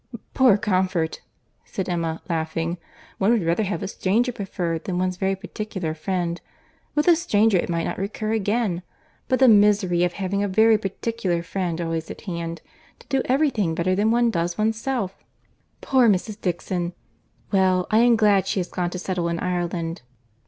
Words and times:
"Poor 0.33 0.57
comfort!" 0.57 1.21
said 1.63 1.87
Emma, 1.87 2.23
laughing. 2.27 2.79
"One 3.19 3.29
would 3.31 3.43
rather 3.45 3.61
have 3.61 3.83
a 3.83 3.87
stranger 3.87 4.31
preferred 4.31 4.85
than 4.85 4.97
one's 4.97 5.15
very 5.17 5.35
particular 5.35 5.93
friend—with 5.93 7.07
a 7.07 7.15
stranger 7.15 7.59
it 7.59 7.69
might 7.69 7.83
not 7.83 7.99
recur 7.99 8.31
again—but 8.33 9.37
the 9.37 9.47
misery 9.47 10.03
of 10.03 10.13
having 10.13 10.41
a 10.41 10.47
very 10.47 10.79
particular 10.79 11.43
friend 11.43 11.79
always 11.79 12.09
at 12.09 12.21
hand, 12.21 12.63
to 12.97 13.07
do 13.09 13.21
every 13.25 13.51
thing 13.51 13.75
better 13.75 13.93
than 13.93 14.09
one 14.09 14.31
does 14.31 14.57
oneself!—Poor 14.57 16.09
Mrs. 16.09 16.41
Dixon! 16.41 16.93
Well, 17.51 17.85
I 17.91 17.99
am 17.99 18.15
glad 18.15 18.47
she 18.47 18.59
is 18.59 18.69
gone 18.69 18.89
to 18.89 18.97
settle 18.97 19.27
in 19.29 19.37
Ireland." 19.37 20.01